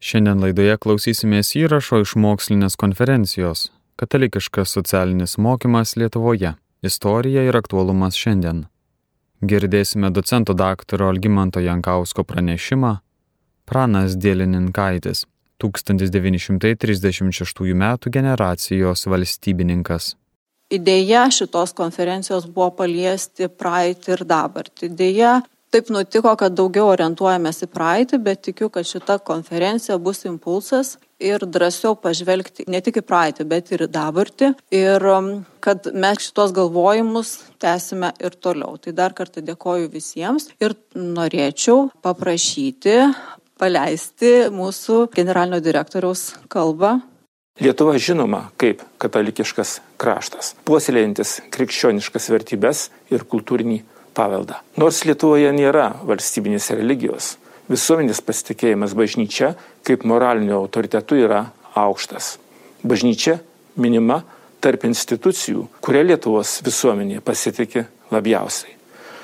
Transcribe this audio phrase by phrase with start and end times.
[0.00, 3.68] Šiandien laidoje klausysimės įrašo iš mokslinės konferencijos
[4.00, 6.54] Katalikiškas socialinis mokymas Lietuvoje-
[6.88, 8.64] istorija ir aktualumas šiandien.
[9.44, 12.98] Girdėsime docento daktaro Algymanto Jankausko pranešimą
[13.66, 15.26] Pranas Dėlininkaitis
[15.58, 17.98] 1936 m.
[18.10, 20.14] generacijos valstybininkas.
[20.70, 24.88] Idėja šitos konferencijos buvo paliesti praeitį ir dabartį.
[24.88, 30.96] Idėja taip nutiko, kad daugiau orientuojamės į praeitį, bet tikiu, kad šita konferencija bus impulsas
[31.20, 34.52] ir drąsiau pažvelgti ne tik į praeitį, bet ir į dabartį.
[34.74, 35.30] Ir um,
[35.62, 38.78] kad mes šitos galvojimus tęsime ir toliau.
[38.80, 42.96] Tai dar kartą dėkoju visiems ir norėčiau paprašyti
[43.60, 46.96] paleisti mūsų generalinio direktoriaus kalbą.
[47.60, 53.82] Lietuva žinoma kaip katalikiškas kraštas, puoselėjantis krikščioniškas vertybės ir kultūrinį
[54.16, 54.58] paveldą.
[54.80, 57.36] Nors Lietuvoje nėra valstybinės religijos,
[57.70, 59.54] visuomenės pasitikėjimas bažnyčia
[59.86, 61.46] kaip moraliniu autoritetu yra
[61.78, 62.36] aukštas.
[62.82, 63.38] Bažnyčia
[63.76, 64.22] minima
[64.60, 68.76] tarp institucijų, kuria Lietuvos visuomenė pasitikė labiausiai.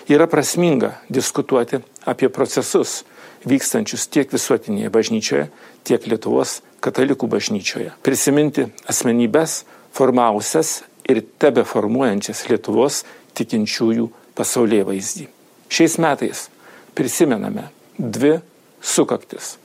[0.06, 3.00] Yra prasminga diskutuoti apie procesus
[3.47, 5.48] vykstančius tiek visuotinėje bažnyčioje,
[5.87, 7.93] tiek Lietuvos katalikų bažnyčioje.
[8.06, 9.65] Prisiminti asmenybės
[9.97, 13.03] formavusias ir tebe formuojančias Lietuvos
[13.37, 15.27] tikinčiųjų pasaulyje vaizdį.
[15.73, 16.48] Šiais metais
[16.97, 17.65] prisimename
[17.98, 18.41] dvi
[18.83, 19.56] sukaktis.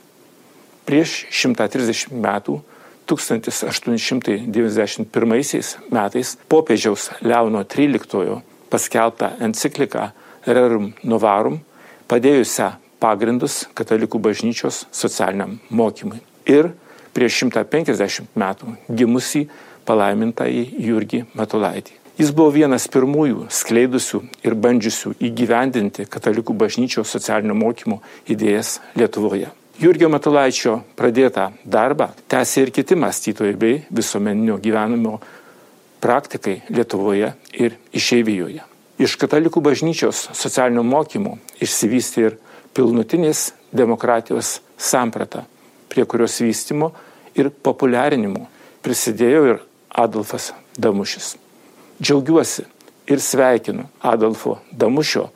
[0.88, 2.62] Prieš 130 metų
[3.06, 8.42] 1891 metais popiežiaus Leono XIII
[8.72, 10.10] paskelbtą encikliką
[10.46, 11.60] Rerum Novarum
[12.10, 16.20] padėjusią pagrindus katalikų bažnyčios socialiniam mokymui.
[16.46, 16.72] Ir
[17.14, 19.48] prieš 150 metų gimusį
[19.86, 22.01] palaimintąjį Jurgį Matulaitį.
[22.20, 29.48] Jis buvo vienas pirmųjų skleidusių ir bandžiusių įgyvendinti katalikų bažnyčios socialinio mokymo idėjas Lietuvoje.
[29.80, 35.16] Jurgio Matulaičio pradėtą darbą tęsė ir kiti mąstytojai bei visuomeninio gyvenimo
[36.04, 38.60] praktikai Lietuvoje ir išeivijoje.
[39.00, 42.36] Iš katalikų bažnyčios socialinio mokymo išsivystė ir
[42.76, 45.46] pilnutinės demokratijos samprata,
[45.88, 46.92] prie kurios vystimo
[47.34, 48.46] ir populiarinimo
[48.84, 49.64] prisidėjo ir
[50.04, 51.41] Adolfas Damušis.
[52.02, 52.64] Džiaugiuosi
[53.06, 55.28] ir sveikinu Adolfo Damušio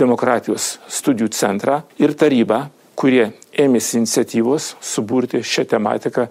[0.00, 2.64] demokratijos studijų centrą ir tarybą,
[2.96, 6.26] kurie ėmėsi iniciatyvos suburti šią tematiką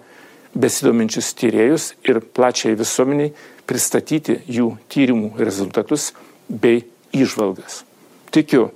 [0.54, 3.32] besidominčius tyriejus ir plačiai visuomeniai
[3.68, 6.10] pristatyti jų tyrimų rezultatus
[6.48, 6.82] bei
[7.14, 7.82] išvalgas.
[8.32, 8.70] Tikiu,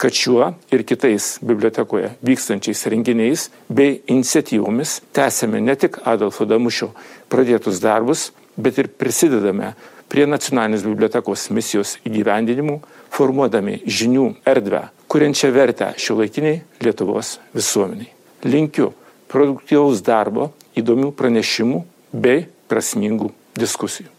[0.00, 6.90] kad šiuo ir kitais bibliotekoje vykstančiais renginiais bei iniciatyvomis tęsėme ne tik Adolfo Damušio
[7.30, 9.72] pradėtus darbus, bet ir prisidedame
[10.12, 12.80] prie nacionalinės bibliotekos misijos įgyvendinimų,
[13.12, 18.10] formuodami žinių erdvę, kuriančią vertę šiuolaikiniai Lietuvos visuomeniai.
[18.44, 18.90] Linkiu
[19.32, 24.10] produktyvaus darbo, įdomių pranešimų bei prasmingų diskusijų.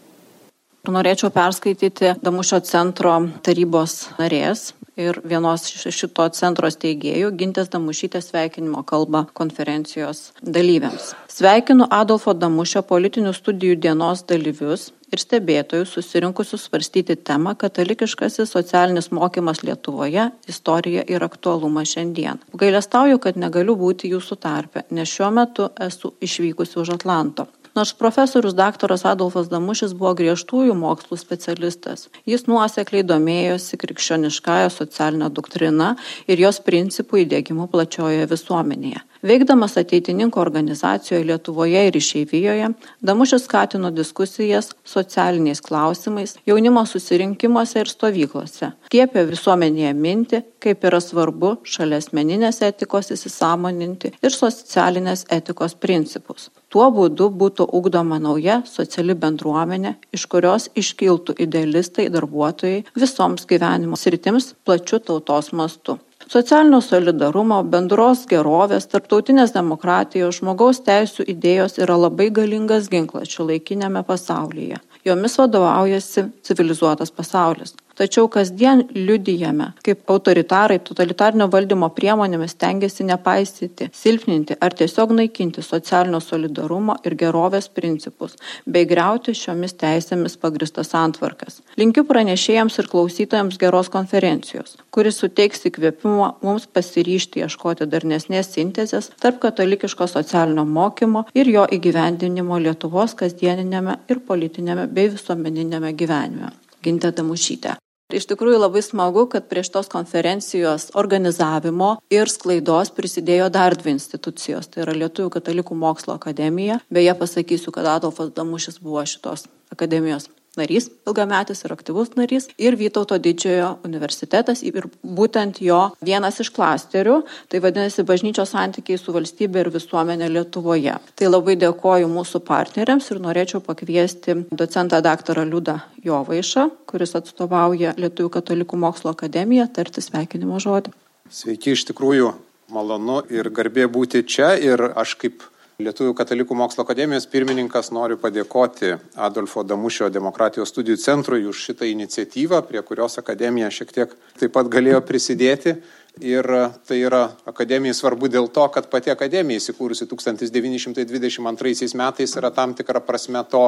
[0.84, 3.14] Norėčiau perskaityti Damušio centro
[3.46, 11.12] tarybos narės ir vienos šito centro steigėjų Gintės Damušytės sveikinimo kalbą konferencijos dalyviams.
[11.28, 19.62] Sveikinu Adolfo Damušio politinių studijų dienos dalyvius ir stebėtojus susirinkusius svarstyti temą katalikiškasis socialinis mokymas
[19.62, 22.38] Lietuvoje- istorija ir aktualumas šiandien.
[22.54, 27.46] Gailestauju, kad negaliu būti jūsų tarpe, nes šiuo metu esu išvykusi už Atlanto.
[27.74, 35.88] Nors profesorius daktaras Adolfas Damušis buvo griežtųjų mokslų specialistas, jis nuosekliai domėjosi krikščioniškąją socialinę doktriną
[36.30, 39.02] ir jos principų įdėgymu plačiojoje visuomenėje.
[39.26, 42.70] Veikdamas ateitininkų organizacijoje Lietuvoje ir išeivijoje,
[43.02, 48.70] Damušis skatino diskusijas socialiniais klausimais, jaunimo susirinkimuose ir stovyklose.
[48.94, 56.52] Kiepė visuomenėje minti, kaip yra svarbu šalia asmeninės etikos įsisamoninti ir socialinės etikos principus.
[56.74, 64.48] Tuo būdu būtų ugdoma nauja sociali bendruomenė, iš kurios iškiltų idealistai darbuotojai visoms gyvenimo sritims
[64.66, 66.00] plačiu tautos mastu.
[66.26, 74.02] Socialinio solidarumo, bendros gerovės, tarptautinės demokratijos, žmogaus teisų idėjos yra labai galingas ginklas šio laikinėme
[74.10, 74.82] pasaulyje.
[75.06, 84.58] Jomis vadovaujasi civilizuotas pasaulis tačiau kasdien liudijame kaip autoritarai totalitarinio valdymo priemonėmis stengiasi nepaisyti silpninti
[84.60, 91.60] ar tiesiog naikinti socialinio solidarumo ir gerovės principus bei griauti šiomis teisėmis pagrįstas santvarkas.
[91.80, 99.40] Linkiu pranešėjams ir klausytojams geros konferencijos kuri suteiks įkvėpimo mums pasiryžti ieškoti darnesnės sintezės tarp
[99.44, 106.52] katalikiško socialinio mokymo ir jo įgyvendinimo lietuvos kasdieniniame ir politiniame bei visuomeniniame gyvenime.
[106.84, 107.78] Gintė damušytė
[108.12, 114.68] Iš tikrųjų labai smagu, kad prie šitos konferencijos organizavimo ir sklaidos prisidėjo dar dvi institucijos.
[114.68, 116.82] Tai yra Lietuvų katalikų mokslo akademija.
[116.92, 120.28] Beje, pasakysiu, kad Adolfas Damušis buvo šitos akademijos
[120.60, 127.20] narys, ilgametis ir aktyvus narys, ir Vytauto didžiojo universitetas, ir būtent jo vienas iš klasterių,
[127.48, 130.96] tai vadinasi bažnyčios santykiai su valstybė ir visuomenė Lietuvoje.
[131.18, 138.34] Tai labai dėkoju mūsų partneriams ir norėčiau pakviesti docentą daktarą Liudą Jovaišą, kuris atstovauja Lietuvų
[138.38, 140.92] katalikų mokslo akademiją, tarti sveikinimo žodį.
[141.32, 142.34] Sveiki, iš tikrųjų
[142.72, 145.44] malonu ir garbė būti čia ir aš kaip
[145.82, 152.60] Lietuvų katalikų mokslo akademijos pirmininkas noriu padėkoti Adolfo Damušio demokratijos studijų centrui už šitą iniciatyvą,
[152.68, 155.74] prie kurios akademija šiek tiek taip pat galėjo prisidėti.
[156.22, 156.46] Ir
[156.86, 163.02] tai yra akademijai svarbu dėl to, kad pati akademija įsikūrusi 1922 metais yra tam tikra
[163.02, 163.66] prasme to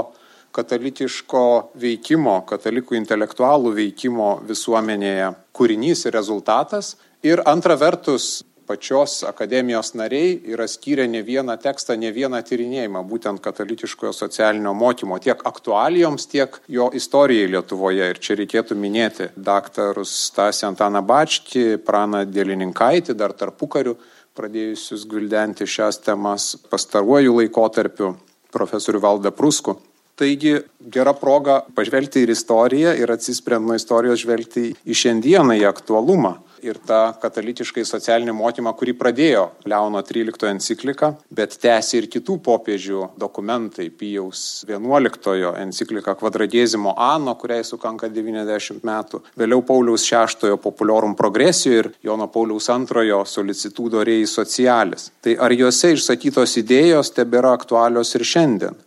[0.54, 6.94] katalikiško veikimo, katalikų intelektualų veikimo visuomenėje kūrinys ir rezultatas.
[7.26, 13.42] Ir antra vertus, pačios akademijos nariai yra skyrę ne vieną tekstą, ne vieną tyrinėjimą būtent
[13.44, 18.10] katalikiškojo socialinio mokymo, tiek aktualijoms, tiek jo istorijai Lietuvoje.
[18.12, 23.96] Ir čia reikėtų minėti daktarus Stasį Antaną Bačkį, Praną Dėlininkaitį, dar tarpukariu
[24.36, 28.14] pradėjusius gvildenti šias temas pastaruoju laikotarpiu,
[28.52, 29.78] profesorių Valdą Prusku.
[30.16, 30.54] Taigi
[30.92, 36.78] gera proga pažvelgti ir istoriją ir atsisprendant nuo istorijos žvelgti į šiandieną, į aktualumą ir
[36.86, 43.88] tą katalikiškai socialinį mokymą, kurį pradėjo Leono 13 enciklika, bet tęsė ir kitų popiežių dokumentai,
[43.90, 51.92] Pijaus 11 enciklika Kvadradėzimo Ano, kuriai sukanka 90 metų, vėliau Pauliaus 6 Populiorum progresijo ir
[52.04, 55.10] Jono Pauliaus 2 Solicitudo Rei Socialis.
[55.22, 58.85] Tai ar juose išsakytos idėjos tebėra aktualios ir šiandien?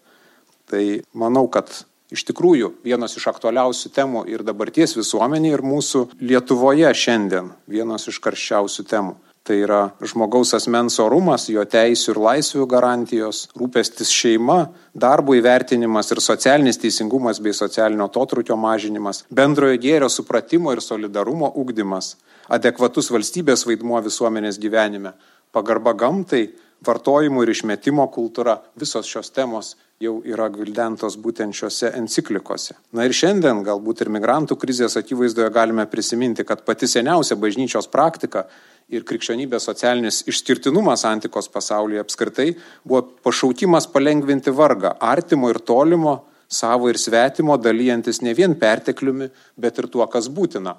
[0.69, 0.83] Tai
[1.17, 1.71] manau, kad
[2.13, 8.21] iš tikrųjų vienos iš aktualiausių temų ir dabarties visuomenė, ir mūsų Lietuvoje šiandien vienos iš
[8.21, 9.17] karščiausių temų.
[9.49, 14.59] Tai yra žmogaus asmens orumas, jo teisų ir laisvių garantijos, rūpestis šeima,
[14.93, 22.17] darbo įvertinimas ir socialinis teisingumas bei socialinio totrukio mažinimas, bendrojo gėrio supratimo ir solidarumo ugdymas,
[22.45, 25.15] adekvatus valstybės vaidmuo visuomenės gyvenime,
[25.55, 26.49] pagarba gamtai,
[26.85, 32.77] vartojimo ir išmetimo kultūra, visos šios temos jau yra gvildentos būtent šiuose enciklikose.
[32.95, 38.45] Na ir šiandien galbūt ir migrantų krizės akivaizdoje galime prisiminti, kad pati seniausia bažnyčios praktika
[38.89, 42.47] ir krikščionybės socialinis išskirtinumas antikos pasaulyje apskritai
[42.87, 49.27] buvo pašaukimas palengvinti vargą artimo ir tolimo, savo ir svetimo, dalyjantis ne vien pertekliumi,
[49.59, 50.77] bet ir tuo, kas būtina.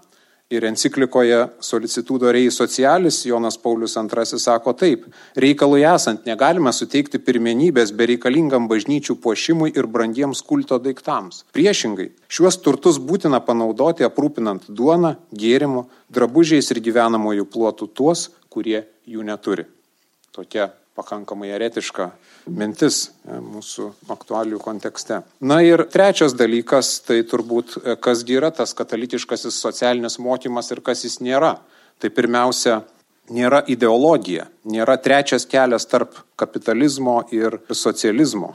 [0.51, 5.05] Ir enciklikoje Solicitudo Rei Socialis Jonas Paulius II sako taip,
[5.39, 11.45] reikalui esant negalime suteikti pirmenybės bereikalingam bažnyčių puošimui ir brangiems kulto daiktams.
[11.55, 19.23] Priešingai, šiuos turtus būtina panaudoti aprūpinant duoną, gėrimu, drabužiais ir gyvenamojų plotų tuos, kurie jų
[19.31, 19.69] neturi.
[20.35, 22.11] Tokia pakankamai eretiška
[22.51, 25.23] mintis e, mūsų aktualių kontekste.
[25.41, 31.05] Na ir trečias dalykas, tai turbūt e, kasgi yra tas katalikiškasis socialinis mokymas ir kas
[31.07, 31.57] jis nėra.
[32.01, 32.81] Tai pirmiausia,
[33.31, 38.55] nėra ideologija, nėra trečias kelias tarp kapitalizmo ir socializmo.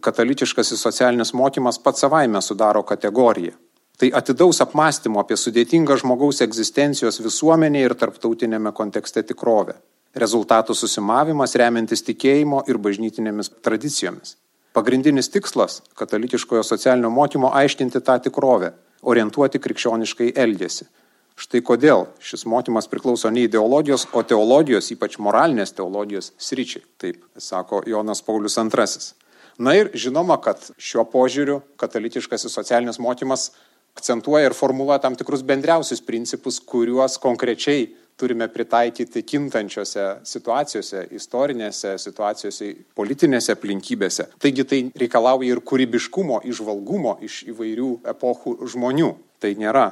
[0.00, 3.54] Katalikiškasis socialinis mokymas pats savaime sudaro kategoriją.
[3.98, 9.76] Tai atidaus apmąstymo apie sudėtingą žmogaus egzistencijos visuomenėje ir tarptautinėme kontekste tikrovę
[10.14, 14.36] rezultatų susimavimas remiantis tikėjimo ir bažnytinėmis tradicijomis.
[14.74, 20.86] Pagrindinis tikslas- katalikiškojo socialinio mokymo aiškinti tą tikrovę, orientuoti krikščioniškai elgesį.
[21.34, 27.82] Štai kodėl šis mokymas priklauso ne ideologijos, o teologijos, ypač moralinės teologijos sryčiai, taip sako
[27.86, 29.14] Jonas Paulius II.
[29.58, 33.50] Na ir žinoma, kad šiuo požiūriu katalikiškasis socialinis mokymas
[33.94, 42.70] akcentuoja ir formuluoja tam tikrus bendriausius principus, kuriuos konkrečiai turime pritaikyti kintančiose situacijose, istorinėse situacijose,
[42.96, 44.28] politinėse aplinkybėse.
[44.42, 49.12] Taigi tai reikalauja ir kūrybiškumo, išvalgumo iš įvairių epochų žmonių.
[49.42, 49.88] Tai nėra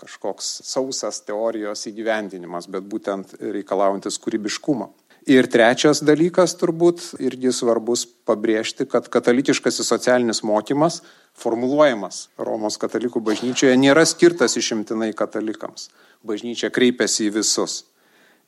[0.00, 4.90] kažkoks sausas teorijos įgyvendinimas, bet būtent reikalaujantis kūrybiškumo.
[5.26, 11.00] Ir trečias dalykas turbūt irgi svarbus pabrėžti, kad katalikiškasis socialinis mokymas,
[11.34, 15.88] formuluojamas Romos katalikų bažnyčioje, nėra skirtas išimtinai katalikams
[16.26, 17.80] bažnyčia kreipiasi į visus.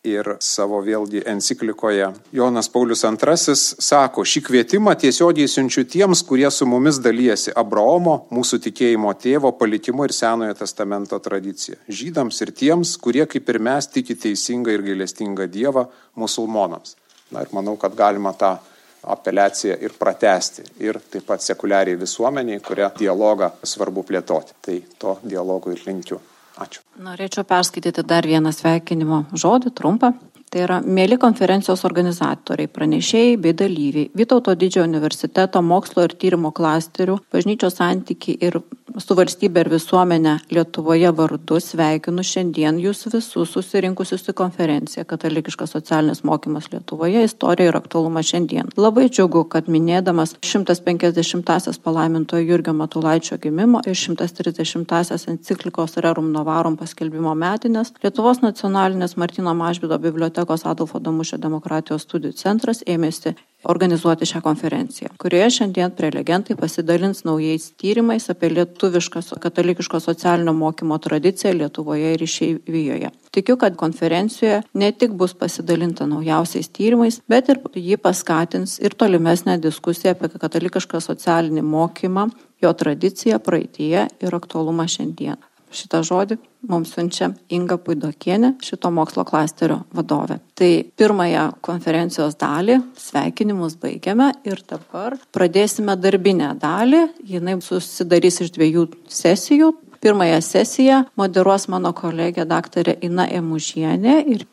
[0.07, 6.69] Ir savo vėlgi enciklikoje Jonas Paulius II sako, šį kvietimą tiesiogiai siunčiu tiems, kurie su
[6.71, 11.81] mumis dalyjasi Abraomo, mūsų tikėjimo tėvo palikimu ir Senojo testamento tradicija.
[11.91, 16.95] Žydams ir tiems, kurie kaip ir mes tiki teisingą ir gailestingą Dievą musulmonams.
[17.35, 18.55] Na ir manau, kad galima tą
[19.03, 20.63] apeliaciją ir pratesti.
[20.79, 24.59] Ir taip pat sekuliariai visuomeniai, kurią dialogą svarbu plėtoti.
[24.63, 26.23] Tai to dialogo ir linkiu.
[26.59, 26.83] Ačiū.
[27.05, 30.13] Norėčiau perskaityti dar vieną sveikinimo žodį, trumpą.
[30.49, 37.19] Tai yra mėly konferencijos organizatoriai, pranešėjai bei dalyviai, Vytauto didžiojo universiteto mokslo ir tyrimo klasterių,
[37.35, 38.57] bažnyčios santykiai ir
[39.03, 46.25] su valstybė ir visuomenė Lietuvoje vardu sveikinu šiandien jūs visus susirinkusius į konferenciją Katalikiškas socialinis
[46.27, 48.71] mokymas Lietuvoje- istorija ir aktualumas šiandien.
[48.77, 57.35] Labai džiugu, kad minėdamas 150-asias palaimintojo Jurgio Matulaičio gimimo ir 130-asias enciklikos Rerum Novarum paskelbimo
[57.35, 63.35] metinės Lietuvos nacionalinės Martino Mažvido bibliotekos Adolfo Damušio demokratijos studijų centras ėmėsi
[63.65, 71.55] organizuoti šią konferenciją, kurioje šiandien prelegentai pasidalins naujais tyrimais apie lietuvišką katalikiško socialinio mokymo tradiciją
[71.59, 73.11] Lietuvoje ir išeivijoje.
[73.31, 79.59] Tikiu, kad konferencijoje ne tik bus pasidalinta naujausiais tyrimais, bet ir jį paskatins ir tolimesnę
[79.59, 82.29] diskusiją apie katalikišką socialinį mokymą,
[82.63, 85.37] jo tradiciją praeitie ir aktualumą šiandien.
[85.75, 90.39] Šitą žodį mums siunčia Inga Puidokienė, šito mokslo klasterio vadovė.
[90.59, 97.05] Tai pirmąją konferencijos dalį, sveikinimus baigiame ir dabar pradėsime darbinę dalį.
[97.35, 99.75] Jinai susidarys iš dviejų sesijų.
[99.99, 104.45] Pirmąją sesiją moderuos mano kolegė daktarė Ina Emužienė ir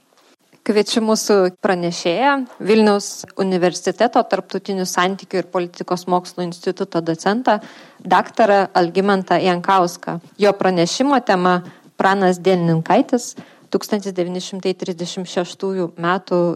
[0.65, 2.29] Kviečiu mūsų pranešėją
[2.65, 7.59] Vilniaus universiteto tarptautinių santykių ir politikos mokslo instituto docentą,
[8.01, 10.17] daktarą Algimantą Jankauską.
[10.41, 11.61] Jo pranešimo tema
[12.01, 13.35] Pranas Dėlininkaitis
[13.69, 16.09] 1936 m.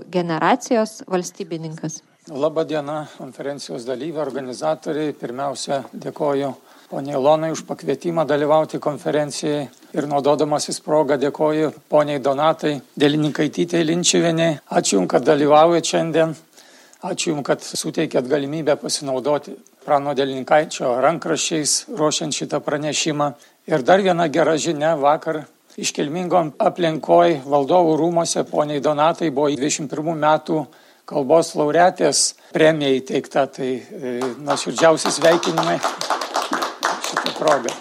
[0.09, 2.01] generacijos valstybininkas.
[2.33, 5.13] Labą dieną konferencijos dalyviai, organizatoriai.
[5.13, 6.53] Pirmiausia, dėkoju
[6.89, 14.57] poniai Lonai už pakvietimą dalyvauti konferencijai ir naudodamasis progą dėkoju poniai Donatai Dėlininkaitytei Linčiuvieniai.
[14.73, 16.33] Ačiū Jums, kad dalyvaujate šiandien.
[17.05, 19.53] Ačiū Jums, kad suteikėt galimybę pasinaudoti
[19.85, 23.31] Prano Dėlininkaičio rankraščiais ruošiant šitą pranešimą.
[23.69, 25.43] Ir dar viena gera žinia vakar
[25.77, 30.63] iškilmingom aplinkoj valdovų rūmose poniai Donatai buvo 21 metų
[31.09, 35.77] kalbos laureatės premija įteikta, tai e, nuoširdžiausi sveikinimai
[37.39, 37.71] progą.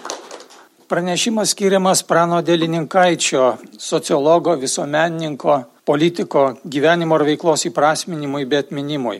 [0.89, 3.43] Pranešimas skiriamas Prano Dėlininkaičio,
[3.77, 9.19] sociologo, visuomenininko, politiko gyvenimo ir veiklos įprasminimui bei atminimui.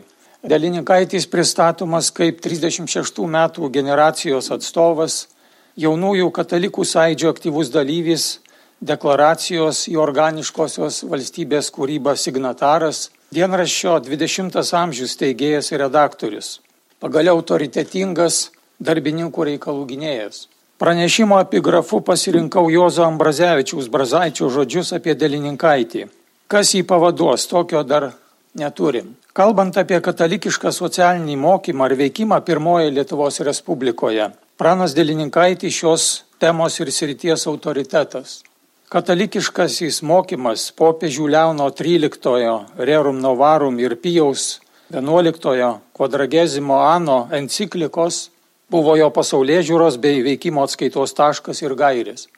[0.50, 5.26] Dėlininkaitis pristatomas kaip 36 metų generacijos atstovas,
[5.78, 8.28] jaunųjų katalikų sąidžio aktyvus dalyvis,
[8.80, 16.56] deklaracijos į organiškosios valstybės kūrybą signataras, dienraščio 20 amžius teigėjas ir redaktorius,
[16.98, 18.48] pagaliau autoritetingas
[18.80, 20.46] darbininkų reikalų gynėjas.
[20.80, 26.06] Pranešimo epigrafu pasirinkau Jozo Ambrazevičiaus Brazaičio žodžius apie Delininkaitį.
[26.48, 28.10] Kas jį pavaduos, tokio dar
[28.56, 29.12] neturim.
[29.36, 36.08] Kalbant apie katalikišką socialinį mokymą ar veikimą pirmoje Lietuvos Respublikoje, pranas Delininkaitis šios
[36.40, 38.40] temos ir srities autoritetas.
[38.90, 44.58] Katalikiškasis mokymas popiežių Leono XIII, Rerum Novarum ir Pijaus
[44.90, 48.30] XI quadragezimo ano enciklikos
[48.70, 52.28] buvo jo pasaulyje žiūros bei veikimo atskaitos taškas ir gairis.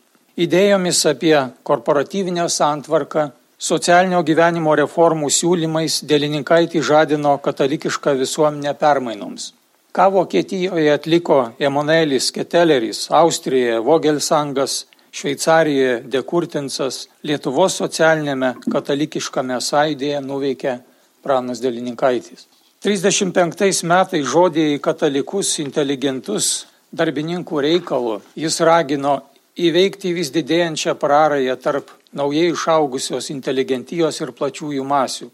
[0.40, 1.36] Idėjomis apie
[1.68, 3.26] korporatyvinę santvarką,
[3.60, 9.52] socialinio gyvenimo reformų siūlymais dėlininkaitį žadino katalikišką visuomenę permainoms.
[9.92, 20.78] Ką Vokietijoje atliko Emanuelis Keteleris, Austrijoje Vogelsangas, Šveicarijoje Dekurtinsas, Lietuvos socialinėme katalikiškame sąjūdėje nuveikė
[21.22, 22.48] Pranas Dėlininkaitis.
[22.82, 26.46] 35 metais žodė į katalikus, inteligentus,
[26.90, 28.16] darbininkų reikalų.
[28.34, 29.20] Jis ragino
[29.54, 35.28] įveikti vis didėjančią prarąją tarp naujai išaugusios inteligentijos ir plačiųjų masių.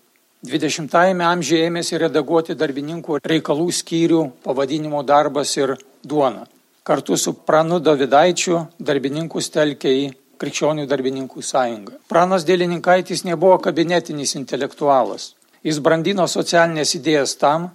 [0.44, 5.72] 20-ame amžiuje ėmėsi redaguoti darbininkų reikalų skyrių pavadinimo darbas ir
[6.04, 6.44] duona.
[6.84, 10.06] Kartu su Pranu Davidaičiu darbininkus telkė į
[10.38, 11.96] Krikščionių darbininkų sąjungą.
[12.12, 15.32] Pranas Dėlininkaitis nebuvo kabinetinis intelektualas.
[15.66, 17.70] Jis brandino socialinės idėjas tam,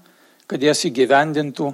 [0.48, 1.74] kad jas įgyvendintų,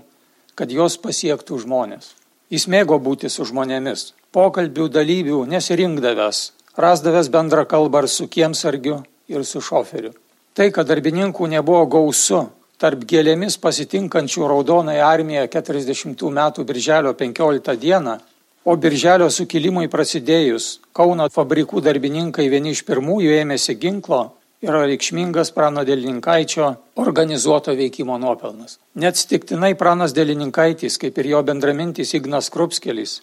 [0.58, 2.14] kad jos pasiektų žmonės.
[2.50, 6.40] Jis mėgo būti su žmonėmis, pokalbių dalyvių nesirinkdavęs,
[6.78, 10.16] rasdavęs bendrą kalbą ir su kiemsargiu, ir su šoferiu.
[10.58, 12.48] Tai, kad darbininkų nebuvo gausu,
[12.82, 18.18] tarp gėlėmis pasitinkančių Raudonąją armiją 40 metų birželio 15 dieną,
[18.66, 24.24] o birželio sukilimui prasidėjus Kauno fabrikų darbininkai vieni iš pirmųjų ėmėsi ginklo,
[24.60, 28.78] yra reikšmingas prano Dėlininkaičio organizuoto veikimo nuopelnas.
[29.00, 33.20] Neatsitiktinai pranas Dėlininkaitis, kaip ir jo bendramintis Ignas Krupskelis,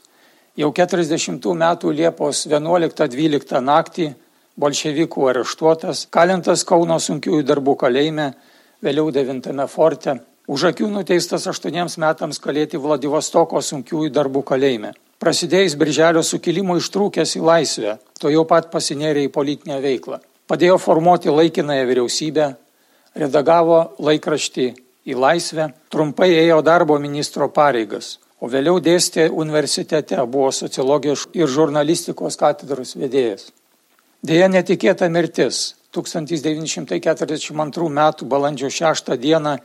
[0.57, 4.13] jau 40 metų Liepos 11-12 naktį
[4.57, 8.31] bolševikų areštuotas, kalintas Kauno sunkiųjų darbų kalėjime,
[8.81, 10.17] vėliau 9 forte,
[10.49, 14.95] už akių nuteistas 8 metams kalėti Vladivostoko sunkiųjų darbų kalėjime.
[15.19, 20.21] prasidėjus Birželio sukilimo ištrūkęs į laisvę, to jau pat pasinėrė į politinę veiklą.
[20.47, 22.45] Padėjo formuoti laikinąją vyriausybę,
[23.19, 24.67] redagavo laikraštį
[25.07, 32.39] į laisvę, trumpai ėjo darbo ministro pareigas, o vėliau dėstė universitete, buvo sociologijos ir žurnalistikos
[32.39, 33.51] katedros vedėjas.
[34.23, 38.01] Deja, netikėta mirtis 1942 m.
[38.31, 39.59] balandžio 6 d.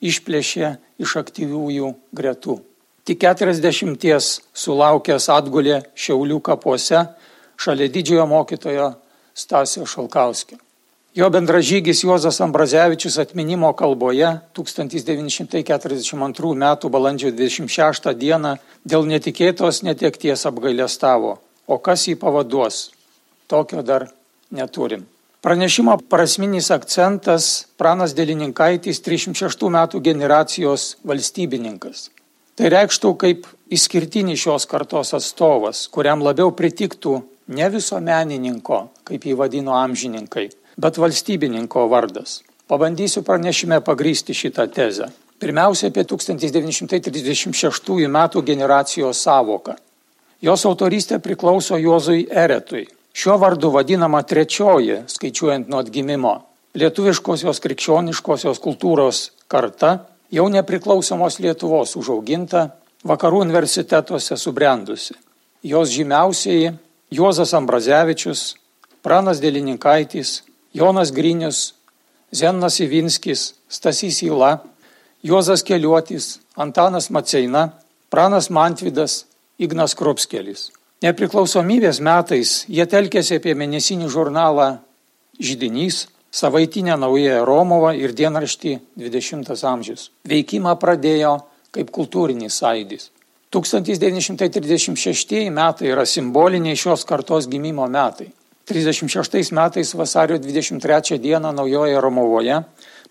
[0.00, 2.60] išplėšė iš aktyviųjų gretų.
[3.08, 7.06] Tik 40 sulaukęs atgulė Šiaulių kapuose
[7.56, 8.92] šalia didžiojo mokytojo
[9.38, 10.58] Stasio Šalkauskio.
[11.14, 16.90] Jo bendražygis Juozas Ambrazevičius atminimo kalboje 1942 m.
[16.90, 18.56] balandžio 26 d.
[18.84, 22.90] dėl netikėtos netekties apgailestavo, o kas jį pavaduos
[23.46, 24.08] tokio dar
[24.50, 25.06] neturim.
[25.40, 32.10] Pranešimo prasminis akcentas Pranas Dėlininkaitis 306 metų generacijos valstybininkas.
[32.58, 39.76] Tai reikštų kaip išskirtinis šios kartos atstovas, kuriam labiau pritiktų ne visuomenininko, kaip jį vadino
[39.78, 42.42] amžininkai, bet valstybininko vardas.
[42.68, 45.08] Pabandysiu pranešime pagrysti šitą tezę.
[45.38, 48.18] Pirmiausia, apie 1936 m.
[48.44, 49.74] generacijos savoką.
[50.42, 52.86] Jos autoristė priklauso Juozui Eretui,
[53.18, 56.34] Šiuo vardu vadinama trečioji, skaičiuojant nuo atgimimo,
[56.78, 62.68] lietuviškosios krikščioniškosios kultūros karta, jau nepriklausomos Lietuvos užauginta,
[63.02, 65.16] vakarų universitetuose subrendusi.
[65.66, 66.70] Jos žymiausiai
[67.10, 68.56] Juozas Ambrazevičius,
[69.02, 70.42] Pranas Dėlininkaitis,
[70.76, 71.72] Jonas Grinius,
[72.34, 74.58] Zennas Ivinskis, Stasys Ila,
[75.24, 77.72] Juozas Keliuotis, Antanas Maceina,
[78.10, 79.24] Pranas Mantvidas,
[79.58, 80.68] Ignas Kropskelis.
[81.02, 84.68] Nepriklausomybės metais jie telkėsi apie mėnesinį žurnalą
[85.38, 90.10] Žydinys, savaitinę Naująją Romovą ir dienraštį 20 amžius.
[90.28, 91.38] Veikimą pradėjo
[91.72, 93.12] kaip kultūrinis sąjūdis.
[93.54, 98.28] 1936 metai yra simboliniai šios kartos gimimo metai.
[98.68, 102.60] 36 metais vasario 23 dieną Naujoje Romovoje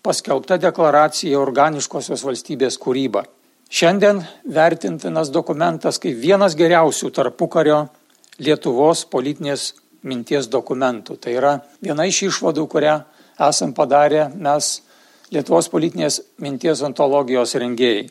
[0.02, 3.24] paskelbta deklaracija organiškosios valstybės kūryba.
[3.68, 7.88] Šiandien vertintinas dokumentas kaip vienas geriausių tarpukario
[8.38, 9.72] Lietuvos politinės
[10.06, 11.16] minties dokumentų.
[11.18, 12.94] Tai yra viena iš išvadų, kurią
[13.48, 14.78] esam padarę mes
[15.34, 18.06] Lietuvos politinės minties ontologijos rengėjai.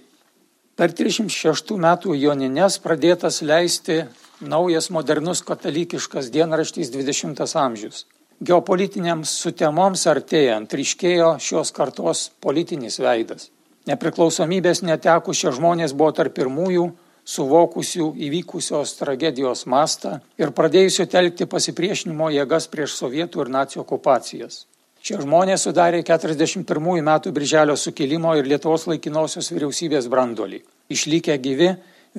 [0.77, 4.03] Per 306 metų Joninės pradėtas leisti
[4.45, 8.03] naujas modernus katalikiškas dienraštys 20 amžius.
[8.45, 13.49] Geopolitiniams sutemoms artėjant ryškėjo šios kartos politinis veidas.
[13.89, 16.85] Nepriklausomybės netekušie žmonės buvo tarp pirmųjų
[17.25, 24.67] suvokusių įvykusios tragedijos mastą ir pradėjusių telkti pasipriešinimo jėgas prieš sovietų ir nacijų okupacijas.
[25.07, 30.59] Šie žmonės sudarė 41 metų birželio sukilimo ir Lietuvos laikinosios vyriausybės brandolį.
[30.91, 31.69] Išlikę gyvi,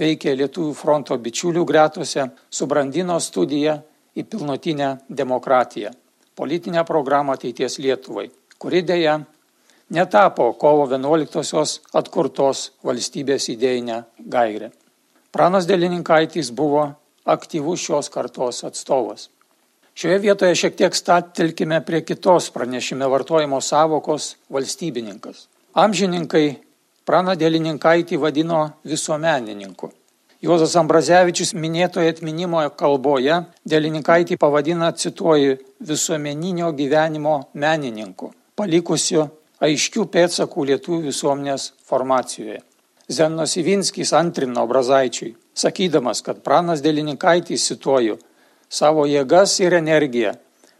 [0.00, 3.74] veikė Lietuvų fronto bičiulių gretose, subrandino studiją
[4.16, 4.88] į pilnotinę
[5.20, 5.92] demokratiją,
[6.32, 9.18] politinę programą ateities Lietuvai, kuri dėja
[9.92, 14.72] netapo kovo 11-osios atkurtos valstybės idėjinę gairę.
[15.28, 16.94] Pranas Dėlininkaitis buvo
[17.28, 19.28] aktyvus šios kartos atstovas.
[19.98, 25.48] Šioje vietoje šiek tiek stattelkime prie kitos pranešime vartojimo savokos valstybininkas.
[25.74, 26.52] Amžininkai
[27.08, 29.90] Praną Dėlininkaitį vadino visuomenininku.
[30.44, 35.58] Juozas Ambrazevičius minėtoje atminimo kalboje Dėlininkaitį pavadina, cituoju,
[35.90, 39.26] visuomeninio gyvenimo menininku, palikusiu
[39.58, 42.60] aiškių pėdsakų lietuvių visuomenės formacijoje.
[43.10, 48.20] Zennos Ivinskis antrino Brazaičiui, sakydamas, kad pranas Dėlininkaitis, cituoju,
[48.68, 50.34] savo jėgas ir energiją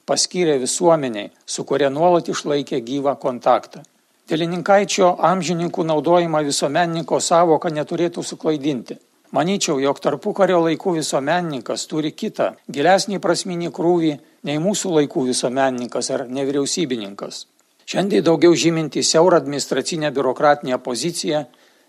[0.08, 3.82] paskyrė visuomeniai, su kuria nuolat išlaikė gyvą kontaktą.
[4.28, 8.98] Dėlininkaičio amžininkų naudojimą visuomenininko savoką neturėtų suklaidinti.
[9.36, 14.12] Manyčiau, jog tarpu kario laikų visuomenininkas turi kitą, gilesnį prasminį krūvį
[14.48, 17.44] nei mūsų laikų visuomenininkas ar nevyriausybininkas.
[17.88, 21.44] Šiandien daugiau žyminti siaurą administracinę biurokratinę poziciją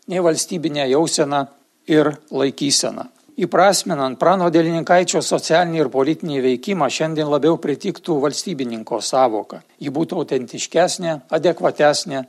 [0.07, 1.45] nei valstybinę jauseną
[1.87, 3.07] ir laikyseną.
[3.39, 9.61] Įprasminant prano dėlininkaičio socialinį ir politinį veikimą šiandien labiau pritiktų valstybininko savoka.
[9.79, 12.25] Ji būtų autentiškesnė, adekvatesnė,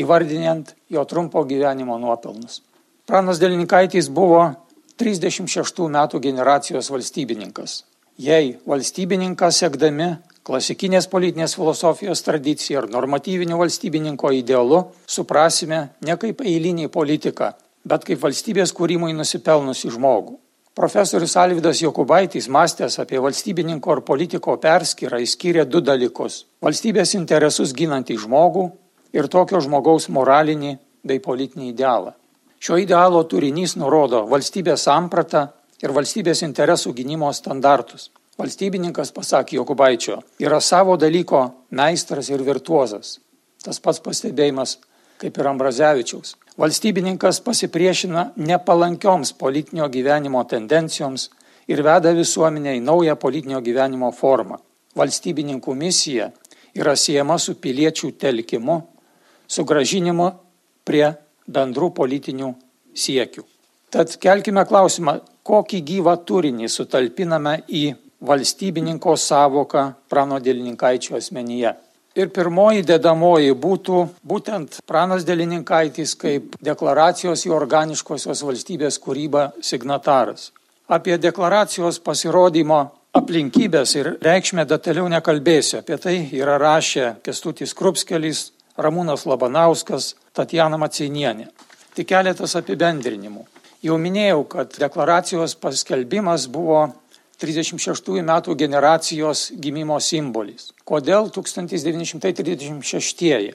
[0.00, 2.62] įvardinant jo trumpo gyvenimo nuopelnus.
[3.04, 4.46] Pranas dėlininkaitis buvo
[4.96, 7.82] 36 metų generacijos valstybininkas.
[8.16, 10.14] Jei valstybininkas sekdami
[10.48, 17.52] klasikinės politinės filosofijos tradicija ir normatyvinių valstybininko idealu suprasime ne kaip eilinį politiką,
[17.84, 20.38] bet kaip valstybės kūrimui nusipelnusi žmogų.
[20.74, 28.16] Profesorius Alvidas Jokubaitis, mąstęs apie valstybininko ir politiko perskirą, įskyrė du dalykus- valstybės interesus ginantį
[28.24, 28.64] žmogų
[29.12, 32.12] ir tokio žmogaus moralinį bei politinį idealą.
[32.58, 35.48] Šio idealo turinys nurodo valstybės sampratą
[35.80, 38.10] ir valstybės interesų gynimo standartus.
[38.36, 43.20] Valstybininkas, pasakė Jokubaičio, yra savo dalyko meistras ir virtuozas.
[43.62, 44.78] Tas pats pastebėjimas
[45.18, 46.36] kaip ir Ambrazevičiaus.
[46.58, 51.28] Valstybininkas pasipriešina nepalankioms politinio gyvenimo tendencijoms
[51.68, 54.60] ir veda visuomenę į naują politinio gyvenimo formą.
[54.94, 56.30] Valstybininkų misija
[56.74, 58.80] yra siejama su piliečių telkimu,
[59.50, 60.30] sugražinimu
[60.86, 61.08] prie
[61.50, 62.52] bendrų politinių
[62.94, 63.42] siekių.
[63.90, 67.84] Tad kelkime klausimą, kokį gyvą turinį sutalpiname į
[68.24, 71.74] valstybininko savoką prano dėlininkaičio asmenyje.
[72.14, 80.52] Ir pirmoji dedamoji būtų būtent pranas dėlininkaitis kaip deklaracijos į organiškosios valstybės kūrybą signataras.
[80.86, 82.84] Apie deklaracijos pasirodymo
[83.18, 85.80] aplinkybės ir reikšmę detaliau nekalbėsiu.
[85.80, 91.48] Apie tai yra rašę Kestutis Krupskelis, Ramūnas Labanauskas, Tatjana Macinienė.
[91.98, 93.42] Tik keletas apibendrinimų.
[93.82, 96.92] Jau minėjau, kad deklaracijos paskelbimas buvo
[97.44, 100.72] 36 metų generacijos gimimo simbolis.
[100.88, 103.52] Kodėl 1936?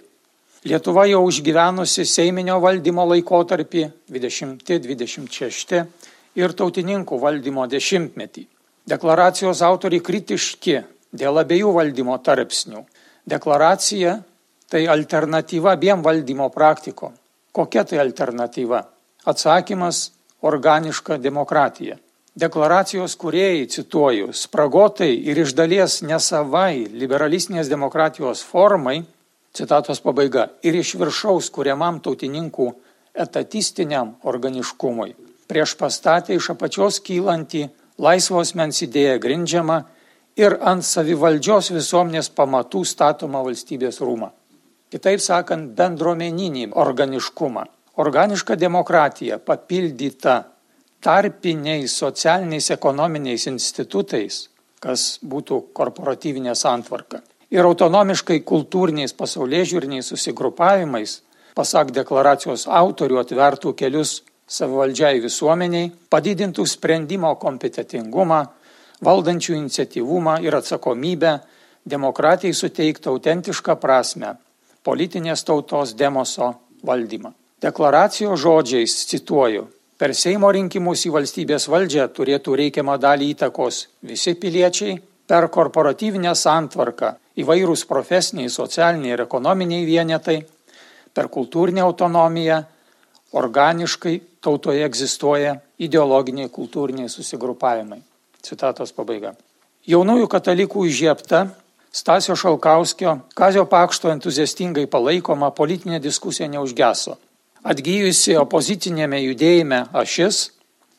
[0.70, 5.86] Lietuva jau užgyvenusi Seiminio valdymo laikotarpį 20-26
[6.38, 8.44] ir tautininkų valdymo dešimtmetį.
[8.90, 10.82] Deklaracijos autoriai kritiški
[11.16, 12.84] dėl abiejų valdymo tarpsnių.
[13.30, 14.20] Deklaracija
[14.70, 17.14] tai alternatyva abiem valdymo praktikom.
[17.56, 18.84] Kokia tai alternatyva?
[19.26, 20.12] Atsakymas-
[20.50, 21.98] organiška demokratija.
[22.40, 29.02] Deklaracijos kuriejai, cituoju, spragotai ir iš dalies nesavai liberalistinės demokratijos formai,
[29.52, 32.68] citatos pabaiga, ir iš viršaus kuriamam tautininkų
[33.26, 35.16] etatistiniam organiškumui,
[35.52, 37.66] prieš pastatė iš apačios kylantį
[38.00, 39.80] laisvos mens idėją grindžiamą
[40.40, 44.30] ir ant savivaldžios visuomenės pamatų statomą valstybės rūmą.
[44.94, 47.66] Kitaip sakant, bendruomeninį organiškumą.
[48.00, 50.38] Organiška demokratija papildyta
[51.02, 54.48] tarpiniais socialiniais ekonominiais institutais,
[54.80, 57.22] kas būtų korporatyvinė santvarka.
[57.50, 61.22] Ir autonomiškai kultūriniais pasaulyje žiūriniais susigrupavimais,
[61.58, 68.44] pasak deklaracijos autorių, atvertų kelius savivaldžiai visuomeniai, padidintų sprendimo kompetitingumą,
[69.06, 71.40] valdančių iniciatyvumą ir atsakomybę,
[71.90, 74.36] demokratijai suteiktų autentišką prasme
[74.86, 76.54] politinės tautos demoso
[76.86, 77.34] valdymą.
[77.62, 79.68] Deklaracijos žodžiais cituoju,
[80.00, 84.94] Per Seimo rinkimus į valstybės valdžią turėtų reikiamą dalį įtakos visi piliečiai,
[85.28, 87.10] per korporatyvinę santvarką
[87.44, 90.38] įvairūs profesiniai, socialiniai ir ekonominiai vienetai,
[91.12, 92.62] per kultūrinę autonomiją
[93.36, 98.00] organiškai tautoje egzistuoja ideologiniai kultūriniai susigrupavimai.
[98.40, 99.36] Citatos pabaiga.
[99.84, 101.50] Jaunųjų katalikų įžiepta
[101.92, 107.20] Stasio Šalkauskio, Kazio Pakšto entuziastingai palaikoma politinė diskusija neužgeso
[107.64, 110.52] atgyjusi opozicinėme judėjime ašis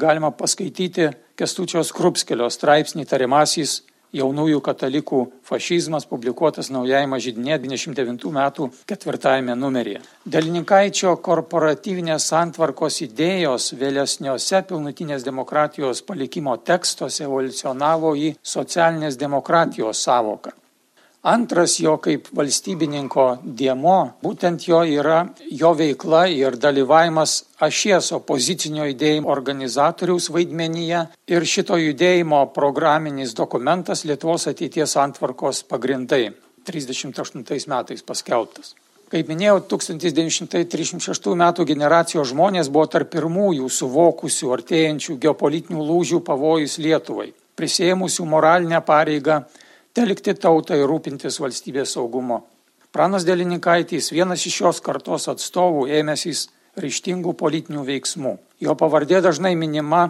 [0.00, 3.82] galima paskaityti Kestučios Krupskelio straipsnį tarimasis
[4.16, 10.02] jaunųjų katalikų fašizmas publikuotas naujajame žydinė 29 metų ketvirtajame numeryje.
[10.26, 20.59] Dalininkaičio korporatyvinės santvarkos idėjos vėlesniuose pilnutinės demokratijos palikimo tekstuose evoliucionavo į socialinės demokratijos savoką.
[21.22, 25.18] Antras jo kaip valstybininko diemo, būtent jo yra
[25.52, 34.48] jo veikla ir dalyvavimas ašies opozicinio judėjimo organizatoriaus vaidmenyje ir šito judėjimo programinis dokumentas Lietuvos
[34.48, 36.30] ateities antvarkos pagrindai
[36.64, 38.72] 38 metais paskelbtas.
[39.12, 41.46] Kaip minėjau, 1936 m.
[41.68, 49.42] generacijos žmonės buvo tarp pirmųjų suvokusių artėjančių geopolitinių lūžių pavojus Lietuvai, prisėmusių moralinę pareigą
[50.00, 52.38] telkti tautą ir rūpintis valstybės saugumo.
[52.90, 56.48] Pranas Delinikaitis, vienas iš šios kartos atstovų, ėmėsis
[56.80, 58.32] ryštingų politinių veiksmų.
[58.64, 60.02] Jo pavardė dažnai minima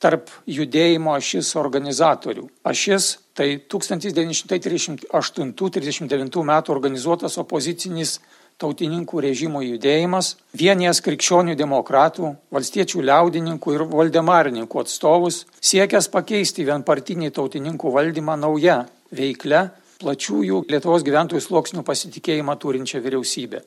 [0.00, 2.48] tarp judėjimo ašis organizatorių.
[2.64, 8.10] Ašis tai 1938-39 metų organizuotas opozicinis
[8.60, 17.92] tautininkų režimo judėjimas, vienijas krikščionių demokratų, valstiečių liaudininkų ir valdemarininkų atstovus, siekęs pakeisti vienpartinį tautininkų
[17.96, 18.82] valdymą nauja
[19.16, 19.70] veiklia,
[20.00, 23.60] plačiųjų Lietuvos gyventojų sluoksnių pasitikėjimą turinčią vyriausybę.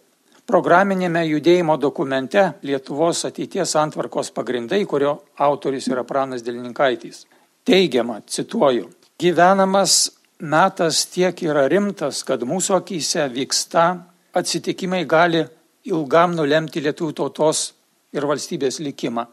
[0.50, 7.24] Programinėme judėjimo dokumente Lietuvos ateities antvarkos pagrindai, kurio autoris yra Pranas Delinkaitis,
[7.64, 8.90] teigiama, cituoju,
[9.22, 10.12] gyvenamas
[10.44, 13.86] metas tiek yra rimtas, kad mūsų akise vyksta
[14.34, 15.44] atsitikimai gali
[15.86, 17.72] ilgam nulemti lietuvių tautos
[18.14, 19.28] ir valstybės likimą.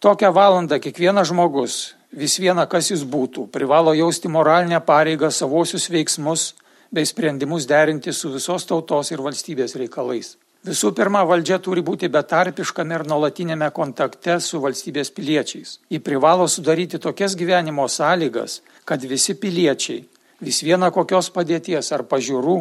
[0.00, 6.54] Tokią valandą kiekvienas žmogus, vis viena kas jis būtų, privalo jausti moralinę pareigą savosius veiksmus
[6.90, 10.36] bei sprendimus derinti su visos tautos ir valstybės reikalais.
[10.66, 15.78] Visų pirma, valdžia turi būti betarpiškame ir nuolatinėme kontakte su valstybės piliečiais.
[15.88, 20.02] Ji privalo sudaryti tokias gyvenimo sąlygas, kad visi piliečiai,
[20.44, 22.58] vis viena kokios padėties ar pažiūrų,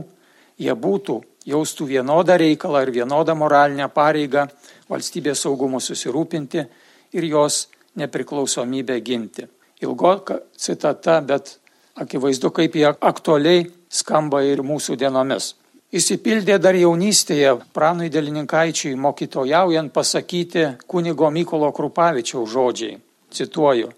[0.63, 1.17] jie būtų,
[1.49, 4.47] jaustų vienodą reikalą ir vienodą moralinę pareigą
[4.89, 6.65] valstybės saugumu susirūpinti
[7.13, 7.67] ir jos
[7.99, 9.47] nepriklausomybę ginti.
[9.81, 10.13] Ilgo
[10.57, 11.57] citata, bet
[11.95, 15.53] akivaizdu, kaip jie aktualiai skamba ir mūsų dienomis.
[15.89, 22.99] Įsipildė dar jaunystėje pranui Delininkaičiui mokytojaujant pasakyti kunigo Mykolo Krupavičiaus žodžiai.
[23.33, 23.89] Cituoju,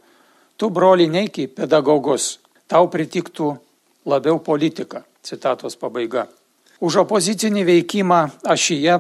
[0.56, 2.38] tu broli neiki pedagogus,
[2.72, 3.58] tau pritiktų
[4.08, 5.04] labiau politika.
[5.22, 6.30] Citatos pabaiga.
[6.82, 8.96] Už opozicinį veikimą ašyje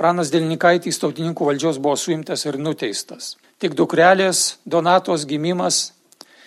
[0.00, 3.34] pranas Delininkaitis tautininkų valdžios buvo suimtas ir nuteistas.
[3.60, 5.92] Tik dukrelės Donatos gimimas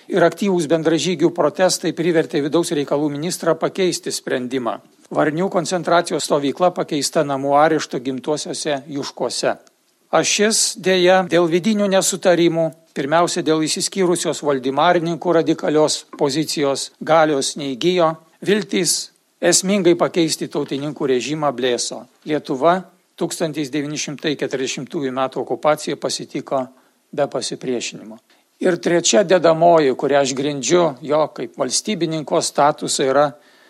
[0.10, 4.80] ir aktyvūs bendražygių protestai privertė vidaus reikalų ministrą pakeisti sprendimą.
[5.14, 9.60] Varnių koncentracijos stovykla pakeista namų arešto gimtuosiuose Juškose.
[10.10, 19.96] Ašis dėja dėl vidinių nesutarimų, pirmiausia dėl įsiskyrusios valdymarininkų radikalios pozicijos galios neįgyjo, viltys esmingai
[20.00, 22.06] pakeisti tautininkų režimą blėso.
[22.26, 22.82] Lietuva
[23.20, 25.20] 1940 m.
[25.36, 26.68] okupacija pasitiko
[27.12, 28.18] be pasipriešinimo.
[28.60, 33.26] Ir trečia dedamoji, kurią aš grindžiu jo kaip valstybininko statusą, yra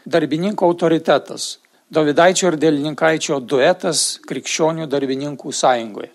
[0.06, 1.58] darbininko autoritetas.
[1.90, 6.12] Dovydaičio ir Dėlininkaičio duetas Krikščionių darbininkų sąjungoje.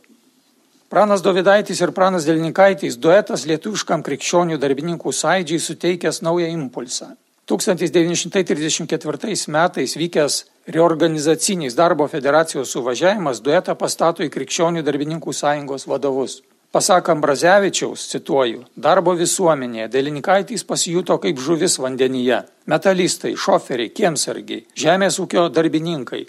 [0.90, 7.12] Pranas Dovydaitis ir Pranas Dėlininkaitis duetas lietuviškam Krikščionių darbininkų sąjūdžiai suteikęs naują impulsą.
[7.50, 16.42] 1934 metais vykęs reorganizacinis darbo federacijos suvažiavimas duetą pastato į Krikščionių darbininkų sąjungos vadovus.
[16.70, 22.44] Pasak Ambrazevičiaus, cituoju, darbo visuomenėje Delinkaitis pasijuto kaip žuvis vandenyje.
[22.70, 26.28] Metalistai, šoferiai, kiemsargiai, žemės ūkio darbininkai,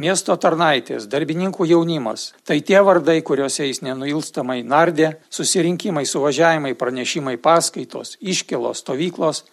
[0.00, 8.16] miesto tarnaitės, darbininkų jaunimas- tai tie vardai, kuriuose jis nenuilstamai nardė, susirinkimai, suvažiavimai, pranešimai, paskaitos,
[8.22, 9.44] iškilos, stovyklos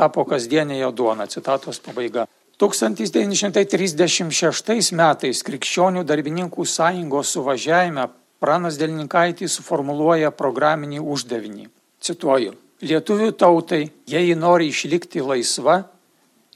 [0.00, 1.28] tapo kasdienė jo duona.
[1.28, 2.24] Citatos pabaiga.
[2.60, 8.04] 1936 metais Krikščionių darbininkų sąjungos suvažiavime
[8.40, 11.68] Pranas Delninkaitis suformuluoja programinį uždavinį.
[12.00, 12.52] Cituoju.
[12.80, 15.84] Lietuvių tautai, jei nori išlikti laisva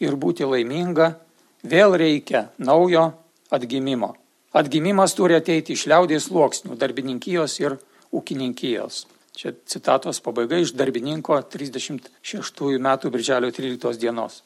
[0.00, 1.20] ir būti laiminga,
[1.60, 3.12] vėl reikia naujo
[3.52, 4.16] atgimimo.
[4.56, 7.76] Atgimimas turi ateiti iš liaudės sluoksnių, darbininkijos ir
[8.14, 9.04] ūkininkijos.
[9.34, 14.42] Čia citatos pabaiga iš darbininko 36 metų birželio 13 dienos.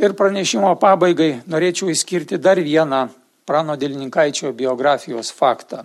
[0.00, 3.08] Ir pranešimo pabaigai norėčiau įskirti dar vieną
[3.44, 5.82] Prano Dėlininkaičio biografijos faktą.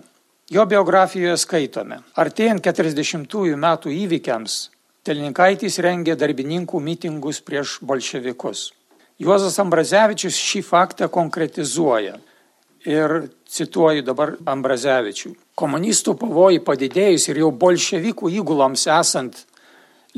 [0.48, 4.58] Jo biografijoje skaitome, artėjant 40-ųjų metų įvykiams,
[5.08, 8.66] Telininkaitis rengė darbininkų mitingus prieš bolševikus.
[9.16, 12.18] Juozas Ambrazevičius šį faktą konkretizuoja.
[12.84, 13.14] Ir
[13.48, 15.32] cituoju dabar Ambrazevičių.
[15.58, 19.40] Komunistų pavojai padidėjus ir jau bolševikų įguloms esant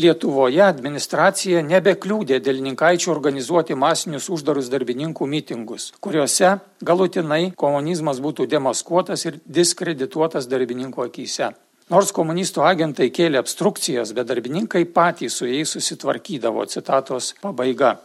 [0.00, 6.52] Lietuvoje administracija nebekliūdė dėlininkaičių organizuoti masinius uždarus darbininkų mitingus, kuriuose
[6.86, 11.50] galutinai komunizmas būtų demaskuotas ir diskredituotas darbininkų akise.
[11.90, 17.96] Nors komunistų agentai kėlė obstrukcijas, bet darbininkai patys su jais susitvarkydavo, citatos pabaiga.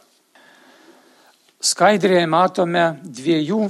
[1.61, 3.69] Skaidrėje matome dviejų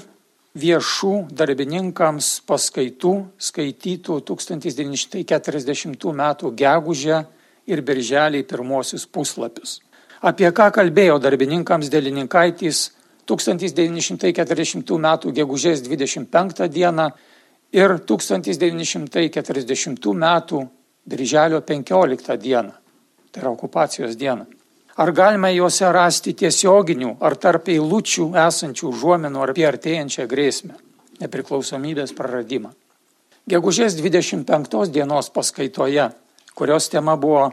[0.56, 6.22] viešų darbininkams paskaitų skaitytų 1940 m.
[6.56, 7.26] gegužę
[7.68, 9.82] ir birželį pirmosius puslapius.
[10.24, 12.92] Apie ką kalbėjo darbininkams dėlininkaitis
[13.28, 15.08] 1940 m.
[15.36, 16.88] gegužės 25 d.
[17.76, 20.26] ir 1940 m.
[21.06, 22.64] birželio 15 d.
[23.32, 24.46] Tai yra okupacijos diena.
[24.96, 30.78] Ar galime juose rasti tiesioginių ar tarp eilučių esančių užuomenų apie artėjančią grėsmę-
[31.22, 32.72] nepriklausomybės praradimą?
[33.46, 36.14] Gegužės 25 dienos paskaitoje,
[36.56, 37.52] kurios tema buvo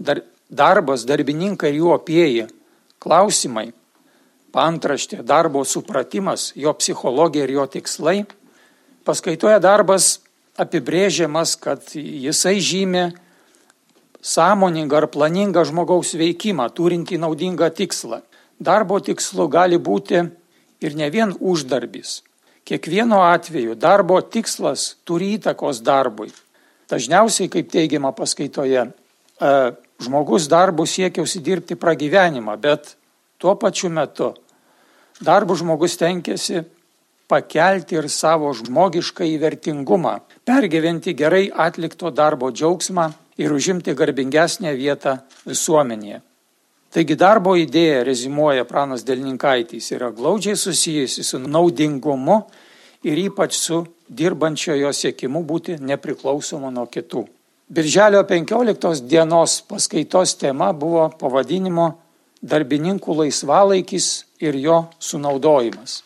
[0.00, 2.48] dar, darbas, darbininkai ir jų opieji,
[2.98, 3.72] klausimai,
[4.52, 8.26] pantraštė, darbo supratimas, jo psichologija ir jo tikslai,
[9.04, 10.18] paskaitoje darbas
[10.58, 13.14] apibrėžiamas, kad jisai žymė
[14.20, 18.20] sąmoningą ar planingą žmogaus veikimą, turintį naudingą tikslą.
[18.60, 20.24] Darbo tikslu gali būti
[20.80, 22.20] ir ne vien uždarbis.
[22.64, 26.28] Kiekvieno atveju darbo tikslas turi įtakos darbui.
[26.90, 29.52] Dažniausiai, kaip teigiama paskaitoje, e,
[30.02, 32.96] žmogus darbu siekia užsidirbti pragyvenimą, bet
[33.38, 34.34] tuo pačiu metu
[35.20, 36.64] darbu žmogus tenkėsi
[37.30, 45.16] pakelti ir savo žmogišką įvertingumą, pergyventi gerai atlikto darbo džiaugsmą ir užimti garbingesnę vietą
[45.48, 46.20] visuomenėje.
[46.90, 52.40] Taigi darbo idėja, rezimuoja pranas Delninkaitis, yra glaudžiai susijusi su naudingumu
[53.06, 57.24] ir ypač su dirbančiojo siekimu būti nepriklausomu nuo kitų.
[57.70, 61.92] Birželio 15 dienos paskaitos tema buvo pavadinimo
[62.40, 64.06] Darbininkų laisvalaikis
[64.40, 66.00] ir jo sunaudojimas.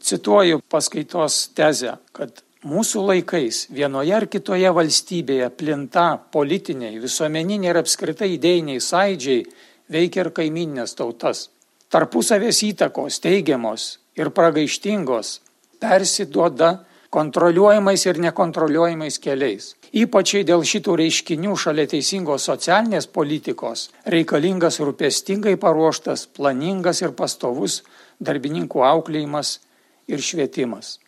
[0.00, 8.32] Cituoju paskaitos tezę, kad mūsų laikais vienoje ar kitoje valstybėje plinta politiniai, visuomeniniai ir apskritai
[8.34, 9.44] idėjiniai sąidžiai
[9.88, 11.48] veikia ir kaiminės tautas.
[11.88, 15.38] Tarpusavės įtakos teigiamos ir pragaištingos
[15.80, 19.74] persiduoda kontroliuojamais ir nekontroliuojamais keliais.
[19.96, 27.82] Ypačiai dėl šitų reiškinių šalia teisingos socialinės politikos reikalingas rūpestingai paruoštas, planingas ir pastovus
[28.20, 29.60] darbininkų auklėjimas
[30.08, 30.98] ir švietimas.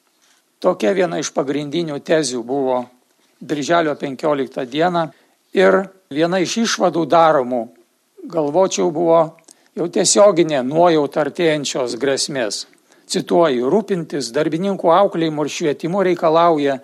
[0.61, 2.83] Tokia viena iš pagrindinių tezių buvo
[3.41, 5.07] Birželio 15 dieną
[5.57, 5.79] ir
[6.13, 7.63] viena iš išvadų daromų,
[8.29, 9.23] galvočiau, buvo
[9.73, 12.67] jau tiesioginė nuojauta artėjančios grėsmės.
[13.11, 16.77] Cituoju, rūpintis darbininkų auklėjimu ir švietimu reikalauja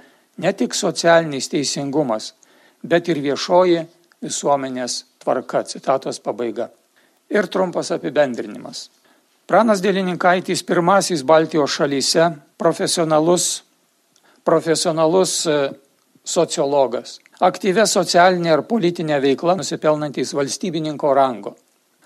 [0.42, 2.32] ne tik socialinis teisingumas,
[2.82, 3.84] bet ir viešoji
[4.24, 5.66] visuomenės tvarka.
[5.68, 6.70] Citatos pabaiga.
[7.28, 8.88] Ir trumpas apibendrinimas.
[9.46, 13.65] Pranas Dėlininkaitis pirmasis Baltijos šalyse profesionalus
[14.46, 15.58] profesionalus e,
[16.24, 21.56] sociologas, aktyvę socialinę ir politinę veiklą nusipelnantis valstybininko rango.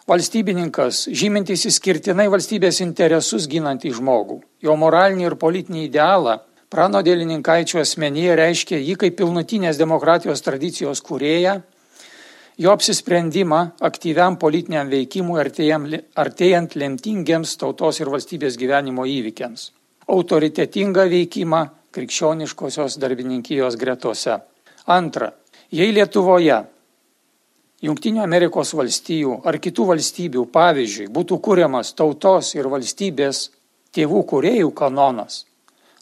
[0.08, 6.38] Valstybininkas, žymintis įskirtinai valstybės interesus ginantį žmogų, jo moralinį ir politinį idealą,
[6.72, 11.60] prano dėlininkaičio asmenyje reiškia jį kaip pilnutinės demokratijos tradicijos kurėją,
[12.58, 19.68] jo apsisprendimą aktyviam politiniam veikimui artėjant lemtingiems tautos ir valstybės gyvenimo įvykiams,
[20.08, 21.62] autoritetingą veikimą
[21.94, 24.38] krikščioniškosios darbininkijos gretose.
[24.90, 25.32] Antra,
[25.70, 26.60] jei Lietuvoje,
[27.80, 33.46] Junktinių Amerikos valstijų ar kitų valstybių pavyzdžiui būtų kuriamas tautos ir valstybės
[33.96, 35.46] tėvų kuriejų kanonas,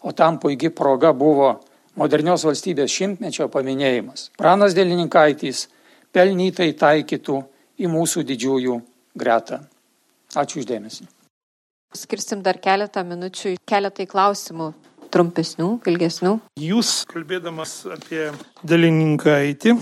[0.02, 1.52] o tam puikiai proga buvo
[1.94, 5.68] modernios valstybės šimtmečio paminėjimas, pranas Dėlininkaitis
[6.10, 7.38] pelnytai taikytų
[7.78, 8.80] į mūsų didžiųjų
[9.14, 9.62] gretą.
[10.34, 11.06] Ačiū uždėmesi.
[11.94, 14.72] Skirsim dar keletą minučių, keletai klausimų
[15.12, 16.34] trumpesnių, ilgesnių?
[16.62, 18.28] Jūs, kalbėdamas apie
[18.66, 19.74] dalinninkaitį,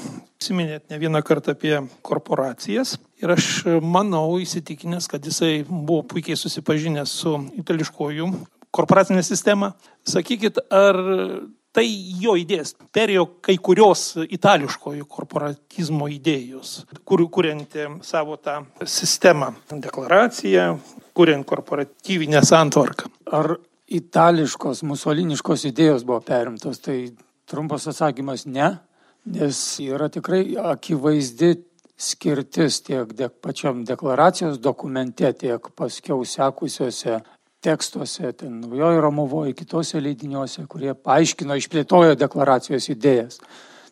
[0.42, 2.96] siminėt ne vieną kartą apie korporacijas.
[3.22, 8.32] Ir aš manau, įsitikinęs, kad jisai buvo puikiai susipažinęs su itališkojų
[8.76, 9.72] korporacinė sistema.
[10.06, 10.98] Sakykit, ar
[11.76, 11.86] tai
[12.22, 20.70] jo idėjas perėjo kai kurios itališkojų korporatizmo idėjos, kur, kuriant savo tą sistemą, deklaraciją,
[21.16, 23.10] kuriant korporatyvinę santvarką.
[23.36, 23.56] Ar
[23.87, 26.81] itališkos, musoliniškos idėjos buvo perimtos.
[26.83, 26.99] Tai
[27.46, 28.72] trumpas atsakymas ne,
[29.31, 31.55] nes yra tikrai akivaizdi
[31.96, 37.20] skirtis tiek de, pačiam deklaracijos dokumente, tiek paskiau sekusiuose
[37.64, 43.40] tekstuose, ten naujojo Romovoje, kitose leidiniuose, kurie paaiškino, išplėtojo deklaracijos idėjas.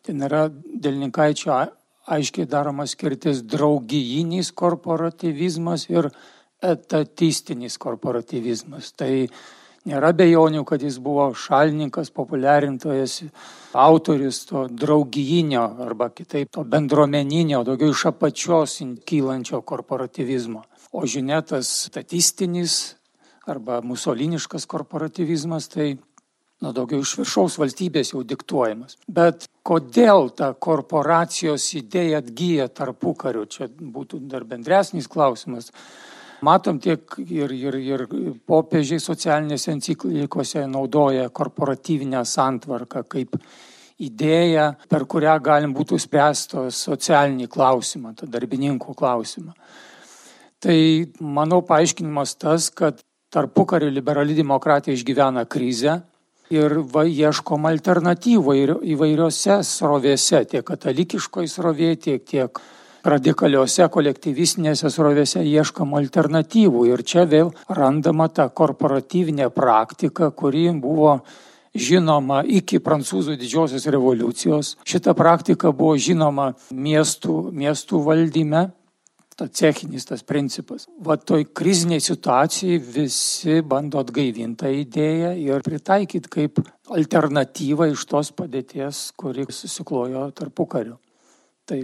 [0.04, 1.56] Ten yra dėlininkaičio
[2.14, 6.10] aiškiai daromas skirtis draugijinis korporativizmas ir
[6.64, 8.92] etatistinis korporativizmas.
[8.92, 9.12] Tai
[9.84, 13.18] Nėra bejonių, kad jis buvo šalininkas, populiarintojas,
[13.76, 20.64] autoris to draugijinio arba kitaip to bendruomeninio, daugiau iš apačios kylančio korporativizmo.
[20.96, 22.94] O žinia, tas statistinis
[23.44, 25.90] arba musoliniškas korporativizmas, tai
[26.64, 28.96] nu, daugiau iš viršaus valstybės jau diktuojamas.
[29.04, 35.68] Bet kodėl ta korporacijos idėja atgyja tarpu kariu, čia būtų dar bendresnis klausimas.
[36.44, 38.04] Matom tiek ir, ir, ir
[38.48, 43.38] popiežiai socialinėse enciklikose naudoja korporatyvinę santvarką kaip
[44.04, 49.54] idėją, per kurią galim būtų spręsto socialinį klausimą, tą darbininkų klausimą.
[50.64, 50.78] Tai
[51.20, 53.00] manau paaiškinimas tas, kad
[53.34, 55.98] tarpukario liberali demokratija išgyvena krizę
[56.54, 58.54] ir va, ieškom alternatyvų
[58.94, 62.60] įvairiose srovėse, tiek katalikiškoje srovėje, tiek, tiek
[63.04, 66.86] radikaliuose kolektyvistinėse srovėse ieškom alternatyvų.
[66.92, 71.18] Ir čia vėl randama ta korporatyvinė praktika, kuri buvo
[71.74, 74.76] žinoma iki prancūzų didžiosios revoliucijos.
[74.86, 78.68] Šita praktika buvo žinoma miestų, miestų valdyme,
[79.34, 80.86] ta cechinis tas principas.
[81.02, 86.62] Va toj kriziniai situacijai visi bando atgaivinti tą idėją ir pritaikyti kaip
[86.94, 90.96] alternatyvą iš tos padėties, kuri susiklojo tarpu kariu.
[91.66, 91.82] Tai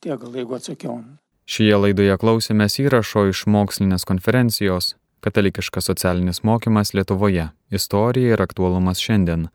[0.00, 1.00] tiek gal jeigu atsakiau.
[1.46, 4.94] Šioje laidoje klausėmės įrašo iš mokslinės konferencijos
[5.26, 9.48] Katalikiškas socialinis mokymas Lietuvoje- istorija ir aktualumas šiandien.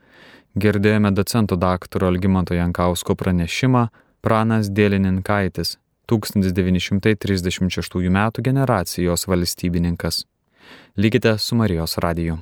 [0.57, 3.87] Girdėjome docento daktaro Algymanto Jankausko pranešimą
[4.21, 5.77] Pranas Dėlininkaitis,
[6.07, 8.31] 1936 m.
[8.43, 10.25] generacijos valstybininkas.
[10.97, 12.37] Likite su Marijos radiju.